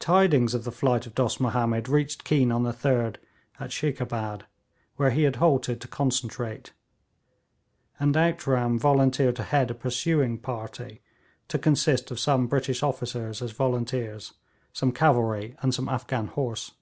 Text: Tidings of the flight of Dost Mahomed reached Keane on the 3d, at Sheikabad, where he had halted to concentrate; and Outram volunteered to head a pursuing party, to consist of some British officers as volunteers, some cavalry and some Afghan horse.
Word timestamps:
Tidings 0.00 0.52
of 0.52 0.64
the 0.64 0.70
flight 0.70 1.06
of 1.06 1.14
Dost 1.14 1.40
Mahomed 1.40 1.88
reached 1.88 2.24
Keane 2.24 2.52
on 2.52 2.62
the 2.62 2.74
3d, 2.74 3.16
at 3.58 3.70
Sheikabad, 3.72 4.42
where 4.96 5.08
he 5.12 5.22
had 5.22 5.36
halted 5.36 5.80
to 5.80 5.88
concentrate; 5.88 6.74
and 7.98 8.14
Outram 8.14 8.78
volunteered 8.78 9.36
to 9.36 9.44
head 9.44 9.70
a 9.70 9.74
pursuing 9.74 10.36
party, 10.36 11.00
to 11.48 11.58
consist 11.58 12.10
of 12.10 12.20
some 12.20 12.48
British 12.48 12.82
officers 12.82 13.40
as 13.40 13.52
volunteers, 13.52 14.34
some 14.74 14.92
cavalry 14.92 15.56
and 15.62 15.72
some 15.74 15.88
Afghan 15.88 16.26
horse. 16.26 16.72